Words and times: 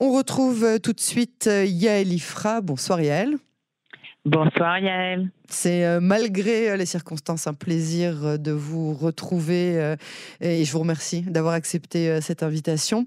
On 0.00 0.12
retrouve 0.12 0.64
euh, 0.64 0.78
tout 0.78 0.92
de 0.92 1.00
suite 1.00 1.46
euh, 1.46 1.64
Yael 1.64 2.12
Ifra. 2.12 2.60
Bonsoir 2.60 3.00
Yael. 3.00 3.36
Bonsoir 4.24 4.78
Yael. 4.78 5.30
C'est 5.48 5.84
euh, 5.84 6.00
malgré 6.00 6.76
les 6.76 6.86
circonstances 6.86 7.46
un 7.46 7.54
plaisir 7.54 8.38
de 8.38 8.50
vous 8.50 8.94
retrouver 8.94 9.94
et 10.40 10.64
je 10.64 10.72
vous 10.72 10.78
remercie 10.78 11.22
d'avoir 11.22 11.54
accepté 11.54 12.20
cette 12.20 12.42
invitation. 12.42 13.06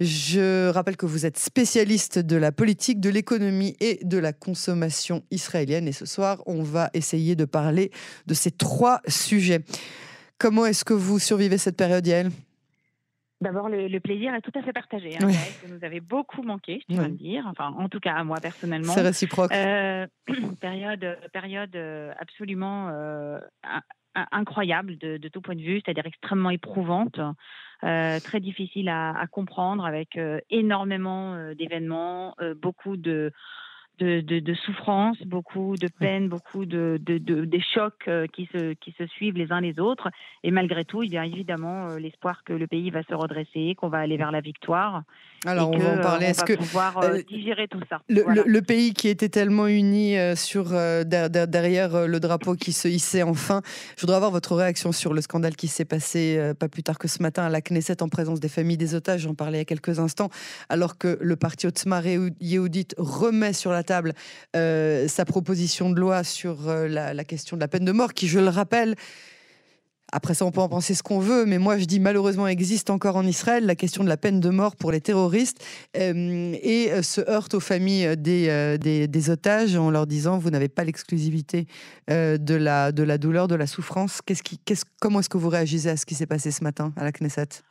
Je 0.00 0.68
rappelle 0.68 0.96
que 0.96 1.06
vous 1.06 1.24
êtes 1.24 1.38
spécialiste 1.38 2.18
de 2.18 2.36
la 2.36 2.52
politique, 2.52 3.00
de 3.00 3.08
l'économie 3.08 3.74
et 3.80 4.00
de 4.04 4.18
la 4.18 4.32
consommation 4.32 5.22
israélienne 5.30 5.88
et 5.88 5.92
ce 5.92 6.04
soir 6.04 6.42
on 6.46 6.62
va 6.62 6.90
essayer 6.92 7.36
de 7.36 7.44
parler 7.44 7.90
de 8.26 8.34
ces 8.34 8.50
trois 8.50 9.00
sujets. 9.08 9.60
Comment 10.36 10.66
est-ce 10.66 10.84
que 10.84 10.94
vous 10.94 11.18
survivez 11.18 11.58
cette 11.58 11.76
période 11.76 12.06
Yael? 12.06 12.30
D'abord, 13.44 13.68
le, 13.68 13.98
plaisir 14.00 14.34
est 14.34 14.40
tout 14.40 14.58
à 14.58 14.62
fait 14.62 14.72
partagé. 14.72 15.16
Hein, 15.16 15.28
Vous 15.62 15.74
nous 15.74 15.84
avez 15.84 16.00
beaucoup 16.00 16.42
manqué, 16.42 16.82
je 16.88 16.94
dois 16.94 17.08
le 17.08 17.14
dire. 17.14 17.44
Enfin, 17.46 17.74
en 17.78 17.90
tout 17.90 18.00
cas, 18.00 18.14
à 18.14 18.24
moi 18.24 18.38
personnellement. 18.40 18.94
C'est 18.94 19.02
réciproque. 19.02 19.52
Euh, 19.52 20.06
période, 20.62 21.18
période 21.30 21.76
euh, 21.76 22.10
absolument 22.18 22.88
euh, 22.88 23.38
incroyable 24.32 24.96
de, 24.96 25.28
tout 25.28 25.42
point 25.42 25.56
de 25.56 25.60
vue, 25.60 25.82
c'est-à-dire 25.84 26.06
extrêmement 26.06 26.50
éprouvante, 26.50 27.20
très 27.82 28.40
difficile 28.40 28.88
à 28.88 29.26
comprendre, 29.30 29.84
avec 29.84 30.18
énormément 30.48 31.52
d'événements, 31.54 32.34
beaucoup 32.56 32.96
de 32.96 33.30
de, 33.98 34.20
de, 34.20 34.54
souffrance, 34.54 35.16
beaucoup 35.24 35.76
de 35.76 35.88
peine, 35.88 36.28
beaucoup 36.28 36.64
de, 36.66 36.98
des 36.98 37.62
chocs 37.74 37.92
euh, 38.08 38.26
qui 38.26 38.48
se, 38.52 38.74
qui 38.74 38.94
se 38.98 39.06
suivent 39.06 39.36
les 39.36 39.52
uns 39.52 39.60
les 39.60 39.78
autres. 39.78 40.08
Et 40.42 40.50
malgré 40.50 40.84
tout, 40.84 41.02
il 41.02 41.12
y 41.12 41.18
a 41.18 41.24
évidemment 41.24 41.88
euh, 41.88 41.98
l'espoir 41.98 42.42
que 42.44 42.52
le 42.52 42.66
pays 42.66 42.90
va 42.90 43.02
se 43.04 43.14
redresser, 43.14 43.74
qu'on 43.76 43.88
va 43.88 43.98
aller 43.98 44.16
vers 44.16 44.32
la 44.32 44.40
victoire. 44.40 45.02
Alors 45.46 45.70
on 45.70 45.78
va 45.78 45.92
en 45.92 46.00
parler. 46.00 46.26
Euh, 46.26 46.30
Est-ce 46.30 46.44
que 46.44 46.54
pouvoir 46.54 47.00
digérer 47.28 47.68
tout 47.68 47.80
ça 47.88 48.00
le, 48.08 48.24
le, 48.44 48.62
pays 48.62 48.94
qui 48.94 49.08
était 49.08 49.28
tellement 49.28 49.66
uni 49.66 50.16
sur 50.36 50.70
derrière 51.04 52.08
le 52.08 52.18
drapeau 52.18 52.54
qui 52.54 52.72
se 52.72 52.88
hissait 52.88 53.22
enfin. 53.22 53.60
Je 53.96 54.00
voudrais 54.00 54.16
avoir 54.16 54.30
votre 54.30 54.54
réaction 54.54 54.90
sur 54.90 55.12
le 55.12 55.20
scandale 55.20 55.54
qui 55.54 55.68
s'est 55.68 55.84
passé 55.84 56.52
pas 56.58 56.68
plus 56.68 56.82
tard 56.82 56.98
que 56.98 57.08
ce 57.08 57.22
matin 57.22 57.44
à 57.44 57.50
la 57.50 57.60
Knesset 57.60 58.02
en 58.02 58.08
présence 58.08 58.40
des 58.40 58.48
familles 58.48 58.78
des 58.78 58.94
otages. 58.94 59.20
J'en 59.22 59.34
parlais 59.34 59.58
il 59.58 59.60
y 59.60 59.62
a 59.62 59.66
quelques 59.66 59.98
instants, 59.98 60.30
alors 60.68 60.96
que 60.96 61.18
le 61.20 61.36
parti 61.36 61.66
Otzma 61.66 62.00
Yehudit 62.40 62.88
remet 62.96 63.52
sur 63.52 63.70
la 63.70 63.83
table 63.84 64.14
euh, 64.56 65.06
sa 65.08 65.24
proposition 65.24 65.90
de 65.90 66.00
loi 66.00 66.24
sur 66.24 66.68
euh, 66.68 66.88
la, 66.88 67.24
question 67.24 67.56
de 67.56 67.60
la 67.60 67.68
peine 67.68 67.84
de 67.84 67.92
mort, 67.92 68.14
qui, 68.14 68.26
je 68.26 68.40
le 68.40 68.48
rappelle, 68.48 68.96
après 70.12 70.34
ça, 70.34 70.44
on 70.44 70.50
peut 70.50 70.60
en 70.60 70.68
penser 70.68 70.94
ce 70.94 71.02
qu'on 71.02 71.18
veut, 71.18 71.44
mais 71.44 71.58
moi, 71.58 71.78
je 71.78 71.86
dis 71.86 72.00
malheureusement 72.00 72.46
existe 72.46 72.90
encore 72.90 73.16
en 73.16 73.26
Israël 73.26 73.66
la 73.66 73.74
question 73.74 74.04
de 74.04 74.08
la 74.08 74.16
peine 74.16 74.38
de 74.40 74.48
mort 74.50 74.76
pour 74.76 74.92
les 74.92 75.00
terroristes 75.00 75.64
euh, 75.96 76.54
et 76.62 76.90
se 77.02 77.20
heurte 77.28 77.54
aux 77.54 77.60
familles 77.60 78.16
des, 78.16 79.30
otages 79.30 79.76
en 79.76 79.90
leur 79.90 80.06
disant 80.06 80.38
vous 80.38 80.50
n'avez 80.50 80.68
pas 80.68 80.84
l'exclusivité 80.84 81.66
de, 82.08 82.54
la, 82.54 82.92
douleur, 82.92 83.48
de 83.48 83.54
la 83.54 83.66
souffrance. 83.66 84.20
Comment 85.00 85.20
est-ce 85.20 85.28
que 85.28 85.38
vous 85.38 85.48
réagissez 85.48 85.88
à 85.88 85.96
ce 85.96 86.06
qui 86.06 86.14
s'est 86.14 86.26
passé 86.26 86.50
ce 86.50 86.62
matin 86.62 86.92
à 86.96 87.04
la 87.04 87.12
Knesset? 87.12 87.62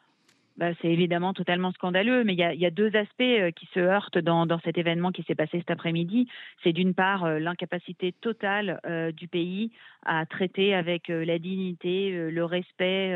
Bah, 0.58 0.68
c'est 0.82 0.90
évidemment 0.90 1.34
totalement 1.34 1.72
scandaleux, 1.72 2.24
mais 2.24 2.34
il 2.34 2.40
y 2.40 2.66
a, 2.66 2.72
deux 2.72 2.96
aspects 2.96 3.22
euh, 3.22 3.50
qui 3.52 3.68
se 3.74 3.80
heurtent 3.80 4.20
dans, 4.20 4.48
cet 4.64 4.78
événement 4.78 5.12
qui 5.12 5.24
s'est 5.24 5.36
passé 5.36 5.58
cet 5.58 5.72
après-midi. 5.72 6.28
C'est 6.64 6.74
d'une 6.74 6.94
part 6.94 7.24
euh, 7.24 7.40
l'incapacité 7.40 8.12
totale 8.12 8.80
euh, 8.86 9.12
du 9.12 9.28
pays 9.28 9.72
à 10.06 10.26
traiter 10.26 10.74
avec 10.74 11.08
la 11.08 11.40
dignité, 11.40 12.12
le 12.12 12.46
respect 12.46 13.16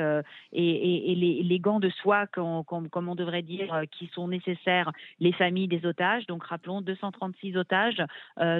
et, 0.53 1.43
les, 1.43 1.59
gants 1.59 1.79
de 1.79 1.89
soie, 1.89 2.27
comme, 2.27 2.63
on 2.93 3.15
devrait 3.15 3.41
dire, 3.41 3.81
qui 3.91 4.09
sont 4.13 4.27
nécessaires 4.27 4.91
les 5.19 5.33
familles 5.33 5.67
des 5.67 5.85
otages. 5.85 6.25
Donc 6.27 6.43
rappelons 6.43 6.81
236 6.81 7.57
otages, 7.57 8.03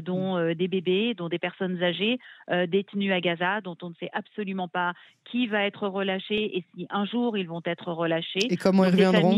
dont 0.04 0.54
des 0.54 0.68
bébés, 0.68 1.14
dont 1.14 1.30
des 1.30 1.40
personnes 1.40 1.82
âgées 1.84 2.20
détenues 2.68 3.14
à 3.14 3.22
Gaza, 3.22 3.62
dont 3.62 3.78
on 3.82 3.90
ne 3.90 3.96
sait 3.96 4.10
absolument 4.14 4.68
pas 4.68 4.94
qui 5.26 5.48
va 5.48 5.64
être 5.66 5.88
relâché 5.88 6.58
et 6.58 6.64
si 6.74 6.88
un 6.90 7.06
jour 7.06 7.38
ils 7.38 7.48
vont 7.48 7.62
être 7.66 7.92
relâchés. 7.92 8.48
Comment 8.60 8.86
ils 8.86 8.92
reviendront? 8.92 9.36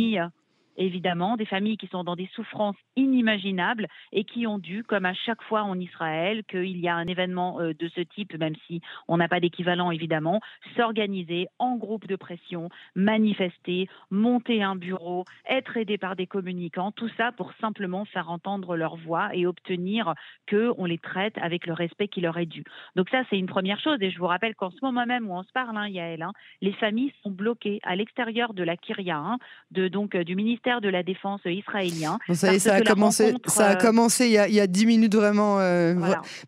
Évidemment, 0.79 1.37
des 1.37 1.45
familles 1.45 1.77
qui 1.77 1.87
sont 1.87 2.03
dans 2.03 2.15
des 2.15 2.29
souffrances 2.33 2.77
inimaginables 2.95 3.87
et 4.11 4.23
qui 4.23 4.47
ont 4.47 4.57
dû, 4.57 4.83
comme 4.83 5.05
à 5.05 5.13
chaque 5.13 5.43
fois 5.43 5.63
en 5.63 5.79
Israël, 5.79 6.43
qu'il 6.45 6.77
y 6.79 6.87
a 6.87 6.95
un 6.95 7.05
événement 7.05 7.59
euh, 7.59 7.73
de 7.73 7.87
ce 7.89 8.01
type, 8.01 8.33
même 8.37 8.55
si 8.65 8.81
on 9.07 9.17
n'a 9.17 9.27
pas 9.27 9.39
d'équivalent 9.39 9.91
évidemment, 9.91 10.39
s'organiser 10.75 11.47
en 11.59 11.75
groupe 11.75 12.07
de 12.07 12.15
pression, 12.15 12.69
manifester, 12.95 13.87
monter 14.09 14.63
un 14.63 14.75
bureau, 14.75 15.25
être 15.47 15.77
aidé 15.77 15.97
par 15.97 16.15
des 16.15 16.27
communicants, 16.27 16.91
tout 16.91 17.09
ça 17.17 17.31
pour 17.31 17.51
simplement 17.59 18.05
faire 18.05 18.29
entendre 18.29 18.75
leur 18.75 18.95
voix 18.95 19.29
et 19.35 19.45
obtenir 19.45 20.13
qu'on 20.49 20.85
les 20.85 20.97
traite 20.97 21.37
avec 21.37 21.67
le 21.67 21.73
respect 21.73 22.07
qui 22.07 22.21
leur 22.21 22.37
est 22.37 22.45
dû. 22.45 22.63
Donc 22.95 23.09
ça, 23.09 23.23
c'est 23.29 23.37
une 23.37 23.47
première 23.47 23.79
chose. 23.79 23.97
Et 24.01 24.11
je 24.11 24.17
vous 24.17 24.27
rappelle 24.27 24.55
qu'en 24.55 24.71
ce 24.71 24.77
moment 24.81 25.05
même 25.05 25.29
où 25.29 25.33
on 25.33 25.43
se 25.43 25.51
parle, 25.51 25.77
hein, 25.77 25.87
Yael, 25.87 26.21
hein, 26.21 26.31
les 26.61 26.73
familles 26.73 27.13
sont 27.21 27.31
bloquées 27.31 27.79
à 27.83 27.95
l'extérieur 27.95 28.53
de 28.53 28.63
la 28.63 28.77
Kyria, 28.77 29.17
hein, 29.17 29.37
de, 29.71 29.87
donc, 29.87 30.15
euh, 30.15 30.23
du 30.23 30.35
ministère 30.35 30.68
de 30.79 30.89
la 30.89 31.01
Défense 31.01 31.41
israélien. 31.45 32.19
ça, 32.33 32.57
ça, 32.59 32.75
a 32.75 32.81
commencé, 32.81 33.33
ça 33.47 33.69
a 33.69 33.73
euh, 33.73 33.75
commencé 33.75 34.25
il 34.25 34.31
y 34.31 34.37
a, 34.37 34.47
il 34.47 34.53
y 34.53 34.59
a 34.59 34.67
10 34.67 34.85
minutes 34.85 35.15
vraiment, 35.15 35.59
euh, 35.59 35.95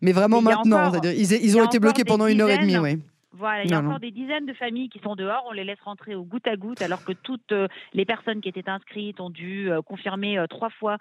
mais 0.00 0.12
vraiment 0.12 0.40
maintenant. 0.40 0.92
ils, 1.02 1.32
ils 1.32 1.58
ont 1.58 1.64
été 1.64 1.80
bloqués 1.80 2.04
pendant 2.04 2.26
une 2.26 2.40
heure 2.40 2.50
et 2.50 2.58
demie. 2.58 2.78
Oui. 2.78 2.98
Voilà, 3.34 3.64
il 3.64 3.70
y 3.70 3.74
a 3.74 3.78
encore 3.78 3.98
des 3.98 4.10
dizaines 4.10 4.44
de 4.44 4.52
familles 4.52 4.90
qui 4.90 4.98
sont 4.98 5.16
dehors. 5.16 5.44
On 5.48 5.52
les 5.52 5.64
laisse 5.64 5.80
rentrer 5.80 6.14
au 6.14 6.22
goutte 6.22 6.46
à 6.46 6.56
goutte, 6.56 6.82
alors 6.82 7.02
que 7.02 7.12
toutes 7.12 7.52
euh, 7.52 7.66
les 7.94 8.04
personnes 8.04 8.42
qui 8.42 8.48
étaient 8.48 8.68
inscrites 8.68 9.20
ont 9.20 9.30
dû 9.30 9.70
euh, 9.70 9.80
confirmer 9.80 10.38
euh, 10.38 10.46
trois 10.46 10.70
fois 10.70 10.98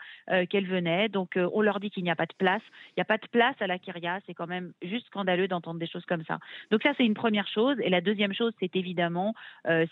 qu'elles 0.49 0.67
venaient. 0.67 1.09
Donc, 1.09 1.37
on 1.53 1.61
leur 1.61 1.79
dit 1.79 1.89
qu'il 1.89 2.03
n'y 2.03 2.11
a 2.11 2.15
pas 2.15 2.25
de 2.25 2.33
place. 2.37 2.61
Il 2.89 2.93
n'y 2.97 3.01
a 3.01 3.05
pas 3.05 3.17
de 3.17 3.27
place 3.27 3.55
à 3.59 3.67
la 3.67 3.79
Kyria. 3.79 4.19
C'est 4.25 4.33
quand 4.33 4.47
même 4.47 4.71
juste 4.81 5.07
scandaleux 5.07 5.47
d'entendre 5.47 5.79
des 5.79 5.87
choses 5.87 6.05
comme 6.05 6.23
ça. 6.23 6.39
Donc, 6.69 6.83
ça, 6.83 6.91
c'est 6.97 7.05
une 7.05 7.13
première 7.13 7.47
chose. 7.47 7.77
Et 7.81 7.89
la 7.89 8.01
deuxième 8.01 8.33
chose, 8.33 8.53
c'est 8.59 8.75
évidemment 8.75 9.33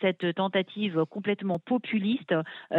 cette 0.02 0.34
tentative 0.36 1.06
complètement 1.10 1.60
populiste 1.60 2.34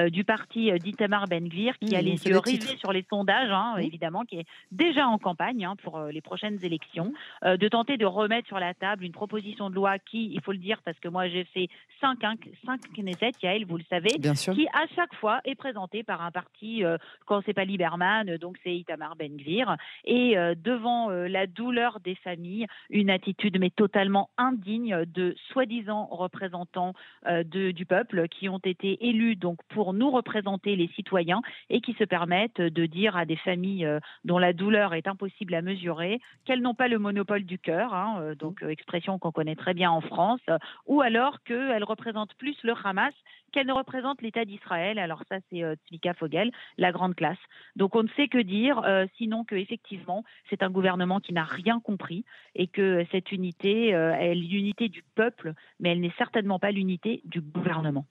du 0.09 0.25
parti 0.25 0.72
d'Itamar 0.78 1.27
Ben-Gvir, 1.27 1.78
qui 1.78 1.94
a 1.97 2.03
les 2.03 2.27
yeux 2.27 2.38
rivés 2.38 2.77
sur 2.78 2.92
les 2.92 3.04
sondages, 3.09 3.50
hein, 3.50 3.77
évidemment, 3.78 4.25
qui 4.25 4.38
est 4.38 4.47
déjà 4.71 5.06
en 5.06 5.19
campagne 5.19 5.65
hein, 5.65 5.77
pour 5.82 6.00
les 6.00 6.21
prochaines 6.21 6.65
élections, 6.65 7.12
de 7.44 7.69
tenter 7.69 7.97
de 7.97 8.06
remettre 8.06 8.48
sur 8.48 8.59
la 8.59 8.75
table 8.75 9.04
une 9.04 9.12
proposition 9.12 9.49
de 9.58 9.74
loi 9.74 9.98
qui, 9.98 10.30
il 10.32 10.40
faut 10.42 10.52
le 10.52 10.58
dire, 10.58 10.80
parce 10.84 10.98
que 11.00 11.08
moi 11.08 11.28
j'ai 11.28 11.44
fait 11.44 11.68
5, 12.00 12.24
hein, 12.24 12.34
5 12.64 12.80
Knesset, 12.96 13.32
Yael, 13.42 13.66
vous 13.66 13.76
le 13.76 13.84
savez, 13.90 14.10
qui 14.10 14.66
à 14.72 14.86
chaque 14.94 15.14
fois 15.14 15.40
est 15.44 15.54
présenté 15.54 16.02
par 16.02 16.22
un 16.22 16.30
parti, 16.30 16.84
euh, 16.84 16.96
quand 17.26 17.42
c'est 17.44 17.52
pas 17.52 17.64
Lieberman, 17.64 18.36
donc 18.38 18.56
c'est 18.64 18.74
Itamar 18.74 19.16
Ben-Gvir, 19.16 19.76
et 20.04 20.38
euh, 20.38 20.54
devant 20.56 21.10
euh, 21.10 21.28
la 21.28 21.46
douleur 21.46 22.00
des 22.00 22.14
familles, 22.16 22.66
une 22.88 23.10
attitude 23.10 23.58
mais 23.58 23.70
totalement 23.70 24.30
indigne 24.38 25.04
de 25.06 25.34
soi-disant 25.52 26.06
représentants 26.10 26.94
de, 27.26 27.70
du 27.70 27.86
peuple 27.86 28.28
qui 28.28 28.48
ont 28.48 28.60
été 28.64 29.06
élus 29.06 29.36
donc 29.36 29.58
pour 29.68 29.92
nous 29.92 30.10
représenter 30.10 30.76
les 30.76 30.88
citoyens 30.88 31.42
et 31.68 31.80
qui 31.80 31.94
se 31.94 32.04
permettent 32.04 32.60
de 32.60 32.86
dire 32.86 33.16
à 33.16 33.24
des 33.26 33.36
familles 33.36 33.88
dont 34.24 34.38
la 34.38 34.52
douleur 34.52 34.94
est 34.94 35.06
impossible 35.06 35.54
à 35.54 35.62
mesurer 35.62 36.20
qu'elles 36.44 36.62
n'ont 36.62 36.74
pas 36.74 36.88
le 36.88 36.98
monopole 36.98 37.44
du 37.44 37.58
cœur, 37.58 37.94
hein, 37.94 38.34
donc 38.38 38.62
expression 38.62 39.18
qu'on 39.18 39.32
connaît 39.40 39.56
très 39.56 39.72
bien 39.72 39.90
en 39.90 40.02
France, 40.02 40.44
ou 40.86 41.00
alors 41.00 41.42
qu'elle 41.44 41.84
représente 41.84 42.34
plus 42.34 42.56
le 42.62 42.74
Hamas 42.84 43.14
qu'elle 43.52 43.66
ne 43.66 43.72
représente 43.72 44.22
l'État 44.22 44.44
d'Israël. 44.44 44.98
Alors 44.98 45.22
ça, 45.28 45.38
c'est 45.50 45.62
euh, 45.64 45.74
Fogel, 46.18 46.50
la 46.76 46.92
grande 46.92 47.14
classe. 47.14 47.38
Donc 47.74 47.96
on 47.96 48.02
ne 48.02 48.08
sait 48.16 48.28
que 48.28 48.38
dire, 48.38 48.80
euh, 48.84 49.06
sinon 49.16 49.44
qu'effectivement, 49.44 50.24
c'est 50.48 50.62
un 50.62 50.70
gouvernement 50.70 51.20
qui 51.20 51.32
n'a 51.32 51.44
rien 51.44 51.80
compris 51.80 52.24
et 52.54 52.66
que 52.66 53.06
cette 53.12 53.32
unité 53.32 53.94
euh, 53.94 54.12
est 54.12 54.34
l'unité 54.34 54.88
du 54.88 55.02
peuple, 55.14 55.54
mais 55.78 55.90
elle 55.90 56.00
n'est 56.00 56.14
certainement 56.18 56.58
pas 56.58 56.70
l'unité 56.70 57.22
du 57.24 57.40
gouvernement. 57.40 58.04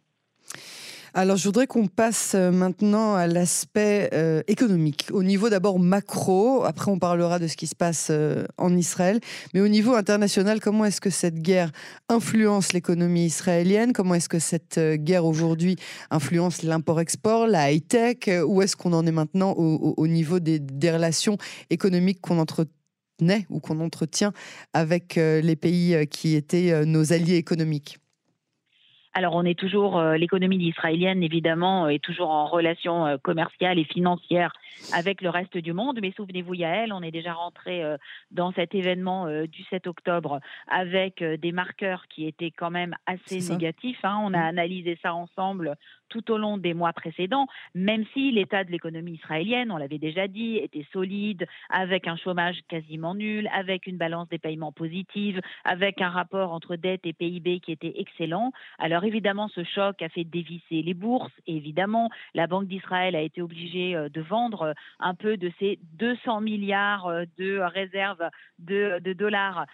Alors, 1.16 1.38
je 1.38 1.46
voudrais 1.46 1.66
qu'on 1.66 1.88
passe 1.88 2.34
euh, 2.36 2.52
maintenant 2.52 3.16
à 3.16 3.25
l'aspect 3.25 4.09
euh, 4.14 4.44
économique. 4.47 5.07
Au 5.12 5.24
niveau 5.24 5.50
d'abord 5.50 5.80
macro, 5.80 6.63
après 6.63 6.92
on 6.92 7.00
parlera 7.00 7.39
de 7.39 7.48
ce 7.48 7.57
qui 7.57 7.66
se 7.66 7.75
passe 7.75 8.10
euh, 8.12 8.45
en 8.57 8.75
Israël, 8.75 9.19
mais 9.54 9.62
au 9.62 9.68
niveau 9.68 9.95
international, 9.95 10.60
comment 10.60 10.86
est-ce 10.86 11.01
que 11.01 11.10
cette 11.10 11.42
guerre 11.42 11.72
influence 12.10 12.74
l'économie 12.74 13.25
israélienne? 13.25 13.92
Comment 13.92 14.13
est-ce 14.13 14.30
que 14.30 14.38
cette 14.38 14.80
guerre 14.80 15.25
aujourd'hui 15.25 15.78
influence 16.12 16.62
l'import-export, 16.62 17.48
la 17.48 17.72
high-tech? 17.72 18.30
Où 18.45 18.62
est-ce 18.62 18.75
qu'on 18.75 18.94
en 18.94 19.06
est 19.07 19.12
maintenant 19.12 19.54
au, 19.54 20.07
niveau 20.07 20.39
des, 20.39 20.60
des 20.60 20.92
relations 20.92 21.38
économiques 21.69 22.22
qu'on 22.22 22.38
entretenait 22.38 23.48
ou 23.50 23.60
qu'on 23.60 23.80
entretient 23.80 24.31
avec 24.74 25.16
les 25.16 25.56
pays 25.56 26.07
qui 26.07 26.36
étaient 26.36 26.86
nos 26.86 27.13
alliés 27.13 27.36
économiques? 27.36 27.98
Alors 29.13 29.35
on 29.35 29.44
est 29.44 29.57
toujours, 29.57 29.97
euh, 29.97 30.17
l'économie 30.17 30.57
israélienne 30.57 31.23
évidemment 31.23 31.88
est 31.88 32.03
toujours 32.03 32.29
en 32.29 32.45
relation 32.45 33.07
euh, 33.07 33.17
commerciale 33.17 33.79
et 33.79 33.83
financière 33.83 34.53
avec 34.94 35.21
le 35.21 35.29
reste 35.29 35.57
du 35.57 35.73
monde, 35.73 36.00
mais 36.01 36.13
souvenez-vous 36.15 36.53
Yael, 36.53 36.94
on 36.94 37.01
est 37.01 37.11
déjà 37.11 37.33
rentré 37.33 37.83
euh, 37.83 37.97
dans 38.31 38.51
cet 38.53 38.75
événement 38.75 39.27
du 39.47 39.63
7 39.63 39.88
octobre 39.88 40.39
avec 40.67 41.23
des 41.23 41.51
marqueurs 41.51 42.06
qui 42.07 42.27
étaient 42.27 42.51
quand 42.51 42.69
même 42.69 42.95
assez 43.06 43.39
négatifs. 43.51 44.00
Hein. 44.03 44.19
On 44.23 44.33
a 44.33 44.39
mmh. 44.39 44.50
analysé 44.50 45.00
ça 45.01 45.13
ensemble 45.13 45.75
tout 46.09 46.31
au 46.31 46.38
long 46.38 46.57
des 46.57 46.73
mois 46.73 46.94
précédents, 46.94 47.47
même 47.75 48.06
si 48.13 48.31
l'état 48.31 48.63
de 48.63 48.71
l'économie 48.71 49.13
israélienne, 49.13 49.71
on 49.71 49.77
l'avait 49.77 49.97
déjà 49.97 50.27
dit, 50.27 50.57
était 50.57 50.85
solide, 50.91 51.47
avec 51.69 52.07
un 52.07 52.17
chômage 52.17 52.59
quasiment 52.67 53.15
nul, 53.15 53.50
avec 53.53 53.88
une 53.88 53.97
balance 53.97 54.27
des 54.29 54.39
paiements 54.39 54.71
positive, 54.71 55.39
avec 55.63 56.01
un 56.01 56.09
rapport 56.09 56.51
entre 56.51 56.75
dette 56.75 57.06
et 57.06 57.13
PIB 57.13 57.59
qui 57.59 57.71
était 57.71 57.94
excellent. 57.97 58.51
Alors 58.77 59.03
évidemment, 59.03 59.47
ce 59.50 59.63
choc 59.63 60.01
a 60.01 60.09
fait 60.09 60.23
dévisser 60.23 60.81
les 60.81 60.94
bourses. 60.94 61.31
Évidemment, 61.47 62.09
la 62.33 62.47
Banque 62.47 62.67
d'Israël 62.67 63.15
a 63.15 63.21
été 63.21 63.41
obligée 63.41 63.95
euh, 63.95 64.09
de 64.09 64.21
vendre 64.21 64.73
un 65.00 65.15
peu 65.15 65.38
de 65.38 65.51
ses 65.59 65.79
200 66.00 66.41
milliards 66.41 67.07
euh, 67.07 67.25
de 67.38 67.59
réserves 67.59 68.29
de, 68.59 69.00
de 69.00 69.13
dollars 69.13 69.65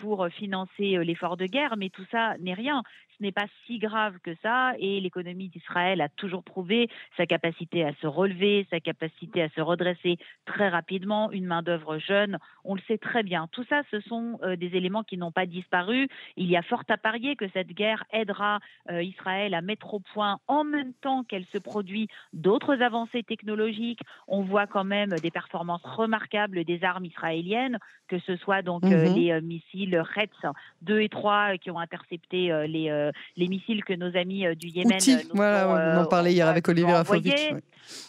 pour 0.00 0.28
financer 0.28 0.98
l'effort 1.04 1.36
de 1.36 1.46
guerre. 1.46 1.76
Mais 1.76 1.88
tout 1.88 2.04
ça 2.10 2.36
n'est 2.38 2.54
rien 2.54 2.82
ce 3.16 3.22
n'est 3.22 3.32
pas 3.32 3.46
si 3.66 3.78
grave 3.78 4.18
que 4.22 4.34
ça 4.42 4.74
et 4.78 5.00
l'économie 5.00 5.48
d'Israël 5.48 5.75
a 5.76 6.08
toujours 6.08 6.42
prouvé 6.42 6.88
sa 7.16 7.26
capacité 7.26 7.84
à 7.84 7.92
se 8.00 8.06
relever, 8.06 8.66
sa 8.70 8.80
capacité 8.80 9.42
à 9.42 9.48
se 9.50 9.60
redresser 9.60 10.16
très 10.44 10.68
rapidement, 10.68 11.30
une 11.30 11.46
main-d'œuvre 11.46 11.98
jeune, 11.98 12.38
on 12.64 12.74
le 12.74 12.80
sait 12.88 12.98
très 12.98 13.22
bien. 13.22 13.48
Tout 13.52 13.64
ça, 13.68 13.82
ce 13.90 14.00
sont 14.00 14.38
euh, 14.42 14.56
des 14.56 14.74
éléments 14.76 15.02
qui 15.02 15.16
n'ont 15.16 15.32
pas 15.32 15.46
disparu. 15.46 16.08
Il 16.36 16.46
y 16.46 16.56
a 16.56 16.62
fort 16.62 16.82
à 16.88 16.96
parier 16.96 17.36
que 17.36 17.46
cette 17.52 17.68
guerre 17.68 18.04
aidera 18.12 18.58
euh, 18.90 19.02
Israël 19.02 19.54
à 19.54 19.60
mettre 19.60 19.94
au 19.94 20.00
point 20.00 20.38
en 20.48 20.64
même 20.64 20.92
temps 20.94 21.24
qu'elle 21.24 21.46
se 21.52 21.58
produit 21.58 22.08
d'autres 22.32 22.82
avancées 22.82 23.22
technologiques. 23.22 24.00
On 24.28 24.42
voit 24.42 24.66
quand 24.66 24.84
même 24.84 25.10
des 25.22 25.30
performances 25.30 25.84
remarquables 25.84 26.64
des 26.64 26.84
armes 26.84 27.04
israéliennes, 27.04 27.78
que 28.08 28.18
ce 28.20 28.36
soit 28.36 28.62
donc 28.62 28.84
euh, 28.84 29.08
mhm. 29.08 29.14
les 29.14 29.40
missiles 29.40 29.98
Retz 29.98 30.54
2 30.82 31.00
et 31.00 31.08
3 31.08 31.58
qui 31.58 31.70
ont 31.70 31.78
intercepté 31.78 32.66
les 32.68 33.10
les 33.36 33.48
missiles 33.48 33.84
que 33.84 33.92
nos 33.92 34.16
amis 34.16 34.44
du 34.56 34.68
Yémen 34.68 34.98
nous 35.06 35.36
voilà, 35.36 35.65
on 35.66 36.00
en 36.02 36.06
parlait 36.06 36.32
hier 36.32 36.48
avec 36.48 36.68
Olivier 36.68 36.92
Rafovitch. 36.92 37.52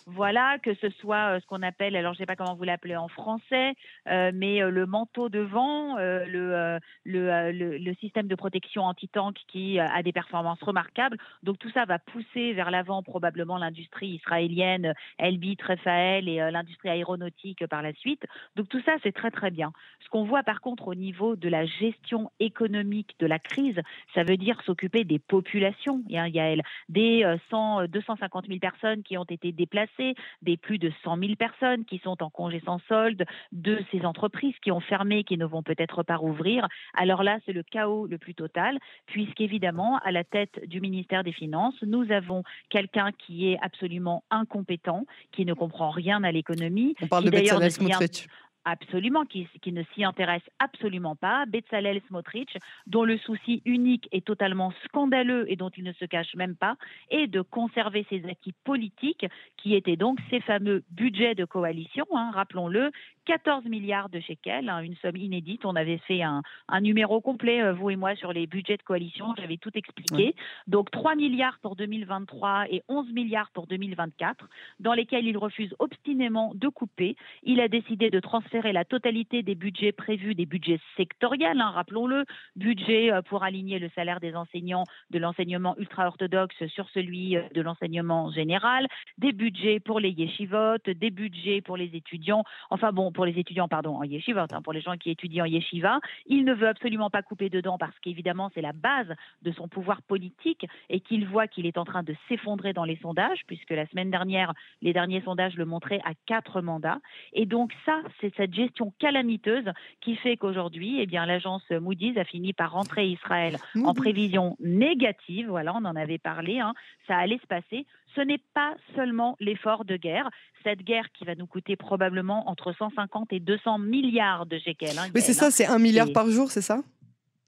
Voilà, 0.08 0.58
que 0.64 0.74
ce 0.76 0.90
soit 1.02 1.40
ce 1.40 1.46
qu'on 1.46 1.62
appelle, 1.62 1.96
alors 1.96 2.14
je 2.14 2.20
ne 2.20 2.22
sais 2.24 2.26
pas 2.26 2.36
comment 2.36 2.56
vous 2.56 2.64
l'appelez 2.64 2.96
en 2.96 3.10
français, 3.10 3.74
mais 4.06 4.60
le 4.60 4.86
manteau 4.86 5.30
de 5.30 5.40
vent, 5.40 5.98
le, 5.98 6.80
le, 7.04 7.52
le, 7.52 7.94
système 7.96 8.28
de 8.28 8.36
protection 8.36 8.84
anti-tank 8.84 9.36
qui 9.48 9.80
a 9.80 10.02
des 10.02 10.14
performances 10.14 10.62
remarquables. 10.64 11.18
Donc 11.44 11.60
tout 11.60 11.70
ça 11.72 11.86
va 11.86 12.00
pousser 12.00 12.54
vers 12.54 12.72
l'avant 12.72 13.04
probablement 13.04 13.58
l'industrie 13.58 14.10
israélienne, 14.10 14.94
Elbit, 15.20 15.58
Rafael 15.62 16.28
et 16.28 16.38
l'industrie 16.52 16.90
aéronautique 16.90 17.68
par 17.68 17.82
la 17.82 17.94
suite. 17.94 18.26
Donc 18.56 18.70
tout 18.70 18.82
ça, 18.84 18.94
c'est 19.04 19.14
très 19.14 19.32
très 19.32 19.52
bien. 19.52 19.74
Ce 20.04 20.10
qu'on 20.10 20.24
voit 20.24 20.44
par 20.44 20.62
contre 20.62 20.88
au 20.88 20.96
niveau 20.96 21.36
de 21.36 21.50
la 21.50 21.66
gestion 21.66 22.32
économique 22.40 23.16
de 23.20 23.28
la 23.28 23.40
crise, 23.40 23.80
ça 24.16 24.24
veut 24.24 24.38
dire 24.38 24.62
s'occuper 24.66 25.04
des 25.04 25.20
populations, 25.20 26.02
il 26.08 26.16
y 26.16 26.40
a 26.40 26.56
des 26.90 27.38
100, 27.50 27.88
250 27.88 28.48
000 28.48 28.60
personnes 28.60 29.04
qui 29.04 29.18
ont 29.18 29.24
été 29.24 29.52
déplacées, 29.52 30.16
des 30.42 30.58
plus 30.58 30.78
de 30.78 30.92
100 31.04 31.18
000 31.18 31.36
personnes 31.36 31.86
qui 31.86 32.00
sont 32.00 32.22
en 32.22 32.30
congé 32.30 32.62
sans 32.66 32.80
solde, 32.88 33.26
de 33.52 33.80
ces 33.92 34.06
entreprises 34.06 34.56
qui 34.62 34.72
ont 34.72 34.80
fermé, 34.80 35.24
qui 35.24 35.38
ne 35.38 35.46
vont 35.46 35.64
peut-être 35.64 36.04
pas 36.04 36.16
rouvrir. 36.16 36.68
Alors 36.94 37.24
là, 37.24 37.40
c'est 37.46 37.54
le 37.54 37.64
chaos 37.64 38.08
le 38.08 38.18
plus 38.18 38.36
total, 38.36 38.78
puisqu'évidemment, 39.06 40.00
à 40.04 40.12
la 40.12 40.24
tête 40.24 40.60
du 40.68 40.82
ministère 40.82 41.24
des 41.24 41.32
Finances, 41.32 41.76
nous 41.82 42.12
avons 42.12 42.44
quelqu'un 42.70 43.12
qui 43.12 43.52
est 43.52 43.58
absolument 43.62 44.24
incompétent, 44.30 45.06
qui 45.32 45.46
ne 45.46 45.54
comprend 45.54 45.90
rien 45.90 46.24
à 46.24 46.32
l'économie. 46.32 46.96
On 47.02 47.08
parle 47.08 47.26
de 47.26 47.32
Bezalel 47.32 47.72
Smotrich. 47.72 48.28
Absolument, 48.70 49.24
qui, 49.24 49.48
ne 49.68 49.84
s'y 49.94 50.04
intéresse 50.04 50.44
absolument 50.60 51.16
pas. 51.16 51.46
Bezalel 51.46 52.02
Smotrich, 52.10 52.58
dont 52.86 53.06
le 53.06 53.18
souci 53.18 53.62
unique 53.64 54.10
est 54.12 54.26
totalement 54.26 54.74
scandaleux 54.84 55.50
et 55.50 55.56
dont 55.56 55.70
il 55.70 55.86
ne 55.86 55.94
se 55.94 56.04
cache 56.04 56.36
même 56.36 56.58
pas, 56.58 56.76
est 57.10 57.28
de 57.28 57.40
conserver 57.40 58.06
ses 58.10 58.26
acquis 58.26 58.54
politiques, 58.66 59.26
qui 59.56 59.74
étaient 59.74 59.96
donc 59.96 60.20
ces 60.30 60.42
fameux 60.42 60.84
budgets 60.92 61.34
de 61.34 61.46
coalition, 61.46 62.06
hein, 62.14 62.32
rappelons-le, 62.34 62.92
14 63.28 63.66
milliards 63.66 64.08
de 64.08 64.22
shekels, 64.22 64.70
hein, 64.70 64.80
une 64.80 64.96
somme 64.96 65.18
inédite. 65.18 65.66
On 65.66 65.76
avait 65.76 65.98
fait 65.98 66.22
un, 66.24 66.42
numéro 66.80 67.20
complet, 67.20 67.62
euh, 67.62 67.74
vous 67.74 67.90
et 67.90 67.98
moi, 67.98 68.16
sur 68.16 68.32
les 68.32 68.48
budgets 68.48 68.78
de 68.78 68.84
coalition. 68.84 69.36
J'avais 69.38 69.58
tout 69.58 69.72
expliqué. 69.76 70.34
Donc 70.66 70.92
3 70.92 71.16
milliards 71.16 71.60
pour 71.62 71.76
2023 71.76 72.68
et 72.72 72.84
11 72.88 73.12
milliards 73.12 73.52
pour 73.52 73.68
2024, 73.68 74.48
dans 74.80 74.94
lesquels 74.94 75.28
il 75.28 75.38
refuse 75.38 75.76
obstinément 75.80 76.54
de 76.56 76.70
couper. 76.70 77.18
Il 77.44 77.60
a 77.60 77.68
décidé 77.68 78.10
de 78.10 78.22
transférer 78.22 78.72
la 78.72 78.86
totalité 78.86 79.44
des 79.44 79.56
budgets 79.56 79.92
prévus, 79.92 80.34
des 80.34 80.46
budgets 80.46 80.80
sectoriels, 80.96 81.60
hein, 81.60 81.72
rappelons-le, 81.72 82.24
budget 82.56 83.12
euh, 83.12 83.22
pour 83.22 83.44
aligner 83.44 83.78
le 83.78 83.90
salaire 83.94 84.22
des 84.22 84.36
enseignants 84.36 84.86
de 85.10 85.20
l'enseignement 85.20 85.76
ultra-orthodoxe 85.78 86.66
sur 86.68 86.88
celui 86.92 87.36
euh, 87.36 87.42
de 87.54 87.62
l'enseignement 87.62 88.32
général, 88.32 88.88
des 89.18 89.34
budgets 89.34 89.82
pour 89.82 90.00
les 90.00 90.12
yeshivot, 90.12 90.78
des 90.86 91.12
budgets 91.12 91.60
pour 91.60 91.76
les 91.76 91.94
étudiants. 91.94 92.46
Enfin 92.70 92.94
bon, 92.94 93.12
pour 93.18 93.26
les 93.26 93.40
étudiants 93.40 93.68
pardon, 93.68 93.96
en 93.96 94.04
yeshiva, 94.04 94.46
hein, 94.52 94.62
pour 94.62 94.74
les 94.74 94.82
gens 94.82 94.96
qui 94.96 95.10
étudient 95.10 95.44
en 95.44 95.48
yeshiva. 95.48 96.00
Il 96.28 96.46
ne 96.46 96.54
veut 96.54 96.68
absolument 96.68 97.10
pas 97.10 97.24
couper 97.24 97.50
dedans 97.50 97.80
parce 97.80 97.98
qu'évidemment, 98.00 98.52
c'est 98.54 98.62
la 98.62 98.74
base 98.74 99.12
de 99.42 99.52
son 99.54 99.68
pouvoir 99.68 100.04
politique 100.04 100.68
et 100.92 101.00
qu'il 101.00 101.26
voit 101.26 101.48
qu'il 101.48 101.66
est 101.66 101.80
en 101.80 101.84
train 101.84 102.04
de 102.04 102.16
s'effondrer 102.30 102.74
dans 102.74 102.84
les 102.84 102.98
sondages, 102.98 103.42
puisque 103.48 103.72
la 103.72 103.88
semaine 103.88 104.12
dernière, 104.12 104.54
les 104.84 104.94
derniers 104.94 105.22
sondages 105.22 105.56
le 105.56 105.66
montraient 105.66 106.02
à 106.06 106.12
quatre 106.28 106.62
mandats. 106.62 107.00
Et 107.34 107.48
donc 107.48 107.74
ça, 107.86 108.02
c'est 108.22 108.32
cette 108.36 108.54
gestion 108.54 108.94
calamiteuse 109.00 109.72
qui 110.00 110.16
fait 110.16 110.38
qu'aujourd'hui, 110.38 111.02
eh 111.02 111.08
bien, 111.08 111.26
l'agence 111.26 111.68
Moody's 111.72 112.18
a 112.18 112.24
fini 112.24 112.54
par 112.54 112.72
rentrer 112.72 113.08
Israël 113.08 113.58
en 113.84 113.96
prévision 113.96 114.58
négative. 114.60 115.48
Voilà, 115.50 115.74
on 115.74 115.86
en 115.86 115.96
avait 115.96 116.20
parlé. 116.20 116.60
Hein. 116.60 116.76
Ça 117.08 117.18
allait 117.18 117.40
se 117.40 117.48
passer 117.48 117.88
ce 118.18 118.22
n'est 118.22 118.42
pas 118.54 118.76
seulement 118.96 119.38
l'effort 119.40 119.86
de 119.86 119.96
guerre, 119.96 120.30
cette 120.64 120.82
guerre 120.82 121.12
qui 121.14 121.24
va 121.24 121.36
nous 121.36 121.46
coûter 121.46 121.76
probablement 121.76 122.50
entre 122.50 122.74
150 122.74 123.07
et 123.32 123.40
200 123.40 123.80
milliards 123.80 124.46
de 124.46 124.58
shekels. 124.60 124.98
Hein, 124.98 125.08
mais 125.14 125.22
c'est 125.22 125.34
ça, 125.34 125.52
c'est 125.52 125.66
un 125.66 125.80
milliard 125.80 126.12
par 126.14 126.30
jour, 126.30 126.52
c'est 126.52 126.62
ça? 126.62 126.82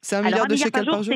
C'est 0.02 0.16
un 0.16 0.22
milliard 0.22 0.48
de 0.48 0.56
shekels 0.56 0.86
par 0.86 1.04
jour, 1.04 1.16